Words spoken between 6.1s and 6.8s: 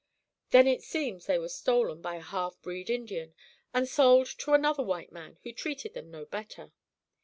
better.